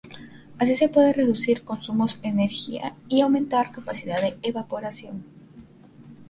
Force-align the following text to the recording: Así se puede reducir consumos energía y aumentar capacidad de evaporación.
Así 0.57 0.73
se 0.73 0.89
puede 0.89 1.13
reducir 1.13 1.61
consumos 1.63 2.17
energía 2.23 2.95
y 3.07 3.21
aumentar 3.21 3.71
capacidad 3.71 4.19
de 4.19 4.35
evaporación. 4.41 5.23